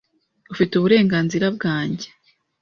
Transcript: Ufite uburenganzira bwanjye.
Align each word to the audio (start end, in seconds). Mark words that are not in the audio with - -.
Ufite 0.53 0.71
uburenganzira 0.75 1.45
bwanjye. 1.57 2.07